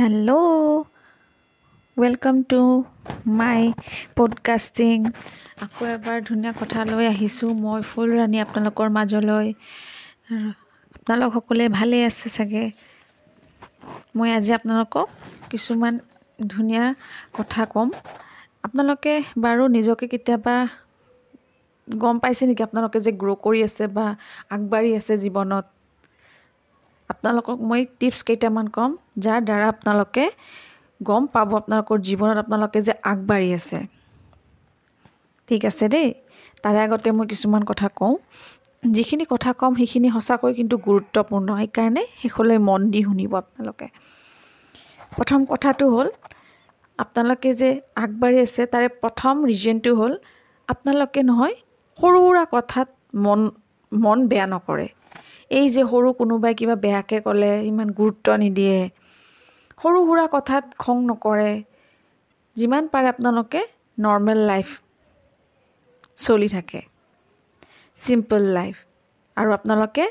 Hello' 0.00 0.30
welcome 1.96 2.42
to 2.42 2.84
my 3.26 3.72
podcasting 4.16 5.04
আকৌ 5.60 5.86
এবাৰ 5.86 6.22
ধুনীয়া 6.24 6.52
কথা 6.60 6.84
লৈ 6.84 7.06
আহিছোঁ 7.06 7.50
মই 7.54 7.80
ফুলৰাণী 7.80 8.38
আপোনালোকৰ 8.40 8.88
মাজলৈ। 8.88 9.52
আপোনালোক 10.94 11.30
সকলোৱে 11.34 11.68
ভালেই 11.68 12.04
আছে 12.04 12.28
চাগে? 12.28 12.70
মই 14.16 14.32
আজি 14.32 14.52
আপোনালোকক 14.52 15.08
কিছুমান 15.50 15.98
ধুনীয়া 16.46 16.94
কথা 17.32 17.64
ক'ম। 17.64 17.88
আপোনালোকে 18.62 19.22
বাৰু 19.38 19.62
নিজকে 19.68 20.06
কেতিয়াবা 20.06 20.68
গম 21.98 22.18
পাইছে 22.18 22.46
নেকি? 22.46 22.62
আপোনালোকে 22.62 22.98
যে 23.00 23.12
গ্ৰ' 23.12 23.36
কৰি 23.42 23.64
আছে 23.64 23.86
বা 23.86 24.16
আগবাঢ়ি 24.50 24.90
আছে 24.96 25.14
জীৱনত। 25.16 25.79
আপোনালোকক 27.22 27.58
মই 27.70 27.80
টিপছ 27.98 28.20
কেইটামান 28.28 28.66
ক'ম 28.74 28.90
যাৰ 29.24 29.40
দ্বাৰা 29.48 29.66
আপোনালোকে 29.68 30.24
গম 31.00 31.22
পাব 31.34 31.48
আপোনালোকৰ 31.58 31.96
জীৱনত 32.06 32.38
আপোনালোকে 32.44 32.78
যে 32.86 32.92
আগবাঢ়ি 33.12 33.48
আছে। 33.54 33.78
ঠিক 35.48 35.62
আছে 35.70 35.84
দেই? 35.94 36.08
তাৰে 36.62 36.78
আগতে 36.84 37.08
মই 37.16 37.26
কিছুমান 37.32 37.62
কথা 37.70 37.86
কওঁ। 37.98 38.14
যিখিনি 38.82 39.24
কথা 39.24 39.50
ক'ম 39.60 39.72
সেইখিনি 39.80 40.08
সঁচাকৈ 40.16 40.52
কিন্তু 40.58 40.76
গুৰুত্বপূৰ্ণ। 40.86 41.48
সেইকাৰণে 41.60 42.02
শেষলৈ 42.20 42.58
মন 42.68 42.80
দি 42.92 43.00
শুনিব 43.02 43.32
আপোনালোকে। 43.42 43.86
প্ৰথম 45.16 45.40
কথাটো 45.52 45.84
হ'ল 45.94 46.08
আপোনালোকে 46.98 47.50
যে 47.60 47.68
আগবাঢ়ি 48.04 48.38
আছে 48.46 48.62
তাৰে 48.72 48.88
প্ৰথম 49.02 49.34
ৰিজনটো 49.50 49.90
হ'ল 50.00 50.12
আপোনালোকে 50.68 51.20
নহয় 51.30 51.54
সৰু 51.98 52.18
সুৰা 52.24 52.44
কথাত 52.54 52.88
মন 53.24 53.40
মন 53.92 54.18
বেয়া 54.30 54.46
নকৰে। 54.46 54.88
এই 55.50 55.66
যে 55.74 55.82
সৰু 55.90 56.08
কোনোবাই 56.20 56.52
কিবা 56.58 56.76
বেয়াকৈ 56.84 57.18
ক'লে 57.26 57.52
ইমান 57.70 57.88
গুৰুত্ব 57.98 58.26
নিদিয়ে 58.42 58.78
সৰু 59.80 59.98
সুৰা 60.08 60.26
কথাত 60.34 60.64
খং 60.82 60.96
নকৰে 61.10 61.52
যিমান 62.56 62.84
পাৰে 62.92 63.08
আপোনালোকে 63.14 63.60
নৰ্মেল 63.98 64.40
লাইফ 64.50 64.68
চলি 66.18 66.48
থাকে 66.48 66.80
চিম্পল 67.98 68.42
লাইফ 68.58 68.76
আৰু 69.36 69.50
আপোনালোকে 69.58 70.04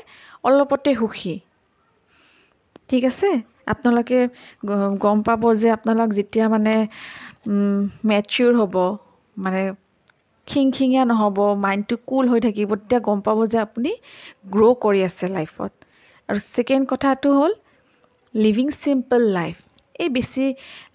অলপতে 0.44 0.90
সুখী। 1.00 1.34
ঠিক 2.88 3.02
আছে? 3.10 3.30
আপোনালোকে 3.72 4.18
গম 5.04 5.18
পাব 5.26 5.42
যে 5.60 5.68
আপোনালোক 5.76 6.08
যেতিয়া 6.18 6.46
মানে 6.54 6.74
মেচিয়ৰ 8.08 8.52
হ'ব 8.60 8.74
মানে 9.36 9.62
খিংখিঙীয়া 10.50 11.04
নহ'ব 11.10 11.38
মাইণ্ডটো 11.64 11.96
কুল 12.08 12.24
হৈ 12.32 12.40
থাকিব 12.46 12.70
তেতিয়া 12.80 13.00
গম 13.08 13.18
পাব 13.26 13.38
যে 13.52 13.58
আপুনি 13.66 13.90
গ্ৰ' 14.54 14.76
কৰি 14.84 15.00
আছে 15.08 15.26
লাইফত 15.36 15.72
আৰু 16.28 16.38
ছেকেণ্ড 16.54 16.84
কথাটো 16.92 17.28
হ'ল 17.38 17.52
লিভিং 18.34 18.66
চিম্পল 18.82 19.22
লাইফ 19.38 19.56
এই 20.02 20.08
বেছি 20.16 20.44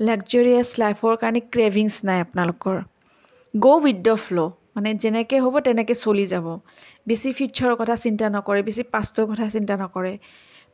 লাক্সাৰিয়াছ 0.08 0.70
লাইফৰ 0.82 1.14
কাৰণে 1.22 1.42
ক্ৰেভিংছ 1.54 1.96
নাই 2.08 2.20
আপোনালোকৰ। 2.26 2.78
গ' 3.54 3.80
উইথ 3.84 3.98
দ্য 4.08 4.16
ফ্ল' 4.26 4.50
মানে 4.76 4.90
যেনেকৈ 5.04 5.40
হ'ব 5.44 5.56
তেনেকৈ 5.68 5.96
চলি 6.06 6.26
যাব। 6.34 6.48
বেছি 7.08 7.30
ফিউচাৰৰ 7.38 7.76
কথা 7.82 7.96
চিন্তা 8.04 8.26
নকৰে 8.36 8.62
বেছি 8.68 8.84
পাষ্টৰ 8.94 9.26
কথা 9.32 9.46
চিন্তা 9.56 9.74
নকৰে। 9.84 10.14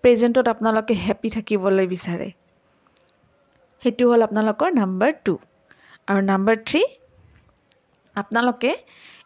প্ৰেজেণ্টত 0.03 0.47
আপোনালোকে 0.53 0.93
হেপ্পী 1.05 1.29
থাকিবলৈ 1.35 1.85
বিচাৰে। 1.93 2.27
সেইটো 3.83 4.03
হ'ল 4.09 4.21
আপোনালোকৰ 4.27 4.69
নাম্বাৰ 4.81 5.11
টু 5.25 5.33
আৰু 6.09 6.19
নাম্বাৰ 6.31 6.57
থ্ৰী 6.67 6.81
আপোনালোকে 8.15 8.71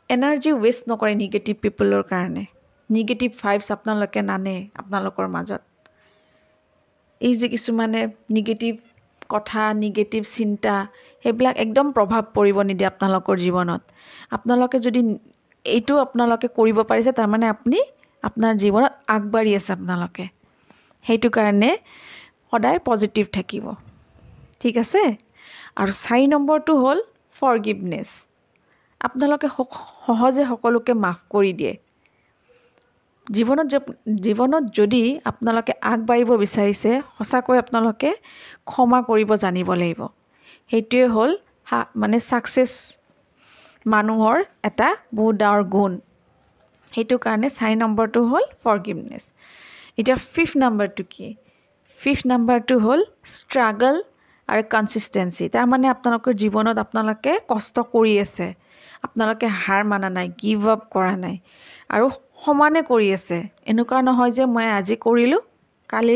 এনাৰ্জি 0.09 0.51
ৱেষ্ট 0.63 0.83
নকৰে 0.91 1.13
নিগেটিভ 1.23 1.55
পিপলৰ 1.63 2.03
কাৰণে। 2.11 2.43
নিগেটিভ 2.89 3.29
ভাইবছ 3.43 3.67
আপোনালোকে 3.71 4.21
নানে 4.21 4.55
আপোনালোকৰ 4.81 5.25
মাজত। 5.35 5.61
এই 7.21 7.33
যে 7.39 7.47
কিছুমানে 7.53 8.01
নিগেটিভ 8.35 8.73
কথা 9.29 9.61
নিগেটিভ 9.83 10.21
চিন্তা 10.37 10.73
সেইবিলাক 11.25 11.55
একদম 11.65 11.85
প্ৰভাৱ 11.97 12.21
পৰিব 12.35 12.57
নিদিয়ে 12.69 12.89
আপোনালোকৰ 12.93 13.35
জীৱনত। 13.45 13.81
আপোনালোকে 14.35 14.77
যদি 14.79 15.01
এইটো 15.65 15.93
আপোনালোকে 16.05 16.47
কৰিব 16.57 16.77
পাৰিছে 16.89 17.11
তাৰমানে 17.19 17.45
আপুনি 17.55 17.79
আপোনাৰ 18.23 18.53
জীৱনত 18.63 18.93
আগবাঢ়ি 19.15 19.51
আছে 19.59 19.71
আপোনালোকে। 19.77 20.25
সেইটো 21.05 21.29
কাৰণে 21.37 21.69
সদায় 22.51 22.79
পজিটিভ 22.89 23.25
থাকিব। 23.37 23.65
ঠিক 24.61 24.75
আছে? 24.83 25.01
আৰু 25.81 25.91
চাৰি 26.03 26.25
নম্বৰটো 26.33 26.73
হ'ল 26.83 26.99
ফৰগিভনেছ 27.41 28.09
আপোনালোকে 29.01 29.47
সহজে 30.05 30.43
সকলোকে 30.51 30.93
মাফ 31.03 31.19
কৰি 31.33 31.51
দিয়ে। 31.59 31.73
জীৱনত 33.27 33.67
জীৱনত 34.25 34.63
যদি 34.79 35.01
আপোনালোকে 35.29 35.73
আগবাঢ়িব 35.91 36.29
বিচাৰিছে 36.43 36.91
সঁচাকৈ 37.17 37.57
আপোনালোকে 37.63 38.09
ক্ষমা 38.69 38.99
কৰিব 39.09 39.29
জানিব 39.43 39.69
লাগিব। 39.81 40.01
সেইটোৱে 40.71 41.05
হ'ল 41.13 41.31
মানে 42.01 42.17
ছাকচেছ 42.29 42.71
মানুহৰ 43.85 44.37
এটা 44.69 44.87
বহুত 45.17 45.35
ডাঙৰ 45.41 45.61
গুণ। 45.75 45.91
সেইটো 46.91 47.15
কাৰণে 47.25 47.47
চাৰি 47.57 47.75
নম্বৰটো 47.83 48.19
হ'ল 48.31 48.45
ফৰগিভনেছ 48.63 49.23
এতিয়া 49.99 50.17
ফিফ্থ 50.33 50.53
নাম্বাৰটো 50.63 51.03
কি? 51.13 51.27
ফিফ্থ 52.01 52.23
নাম্বাৰটো 52.31 52.75
হ'ল 52.85 53.01
ষ্ট্ৰাগল 53.33 53.95
আৰু 54.49 54.61
কনচিষ্টেঞ্চি 54.73 55.43
তাৰমানে 55.55 55.87
আপোনালোকৰ 55.95 56.33
জীৱনত 56.41 56.77
আপোনালোকে 56.85 57.31
কষ্ট 57.51 57.75
কৰি 57.93 58.13
আছে। 58.25 58.47
আপোনালোকে 59.05 59.47
হাৰ 59.61 59.81
মানা 59.91 60.09
নাই 60.17 60.27
গিভ 60.41 60.59
আপ 60.73 60.81
কৰা 60.93 61.13
নাই। 61.23 61.35
আৰু 61.93 62.05
সমানে 62.43 62.81
কৰি 62.89 63.07
আছে। 63.17 63.37
এনেকুৱা 63.71 63.99
নহয় 64.07 64.31
যে 64.37 64.43
মই 64.55 64.67
আজি 64.77 64.95
কৰিলোঁ 65.05 65.41
কালি 65.89 66.15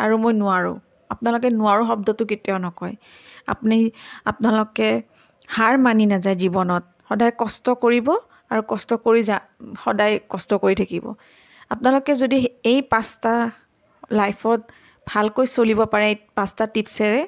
আৰু 0.00 0.14
মই 0.22 0.32
নোৱাৰোঁ। 0.42 0.76
আপোনালোকে 1.10 1.48
নোৱাৰোঁ 1.60 1.84
শব্দটো 1.90 2.22
কেতিয়াও 2.30 2.58
নকয়। 2.66 2.94
আপুনি 3.52 3.76
আপোনালোকে 4.30 4.88
হাৰ 5.48 5.74
মানি 5.84 6.04
নাযায় 6.12 6.36
জীৱনত। 6.42 6.84
সদায় 7.08 7.32
কষ্ট 7.38 7.66
কৰিব 7.82 8.08
আৰু 8.50 8.62
কষ্ট 8.68 8.90
কৰি 9.04 9.20
যা 9.30 9.36
সদায় 9.82 10.14
কষ্ট 10.32 10.50
কৰি 10.62 10.74
থাকিব। 10.80 11.04
আপোনালোকে 11.70 12.12
যদি 12.22 12.38
এই 12.64 12.78
পাঁচটা 12.92 13.32
লাইফত 14.12 14.60
ভালকৈ 15.06 15.46
চলিব 15.48 15.80
পাৰে 15.92 16.06
এই 16.12 16.16
পাঁচটা 16.36 16.64
টিপছেৰে 16.74 17.22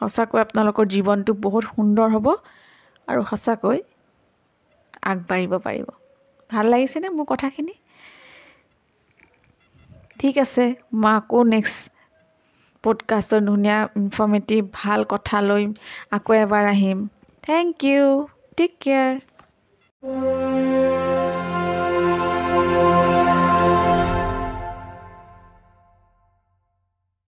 সঁচাকৈ 0.00 0.38
আপোনালোকৰ 0.40 0.84
জীৱনটো 0.94 1.32
বহুত 1.44 1.64
সুন্দৰ 1.70 2.08
হ'ব। 2.14 2.26
আৰু 3.08 3.20
সঁচাকৈ 3.30 3.78
আগবাঢ়িব 5.02 5.52
পাৰিব। 5.58 5.88
ভাল 6.50 6.64
লাগিছেনে 6.66 7.08
মোৰ 7.08 7.26
কথাখিনি? 7.28 7.74
ঠিক 10.18 10.34
আছে 10.38 10.64
মই 10.94 11.12
আকৌ 11.12 11.38
নেক্সট 11.46 11.80
পডকাষ্টৰ 12.84 13.40
ধুনীয়া 13.46 13.78
ইনফৰ্মেটিভ 13.96 14.60
ভাল 14.72 15.00
কথা 15.08 15.36
লৈ 15.40 15.62
আকৌ 16.10 16.30
এবাৰ 16.34 16.64
আহিম। 16.66 16.98
Thank 17.44 17.84
U 17.84 18.04
tech 18.56 18.72
care 18.80 19.12